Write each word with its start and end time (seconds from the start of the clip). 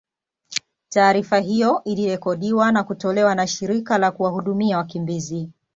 taarifa 0.89 1.39
hiyo 1.39 1.81
iirekodiwa 1.87 2.71
na 2.71 2.83
kutolewa 2.83 3.35
na 3.35 3.47
shirika 3.47 3.97
la 3.97 4.11
kuwahudumia 4.11 4.77
wakimbizi 4.77 5.49